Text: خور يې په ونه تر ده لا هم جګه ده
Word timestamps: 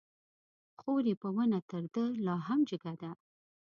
خور 0.79 1.03
يې 1.09 1.15
په 1.21 1.27
ونه 1.35 1.59
تر 1.69 1.83
ده 1.93 2.03
لا 2.25 2.35
هم 2.47 2.59
جګه 2.69 2.93
ده 3.01 3.11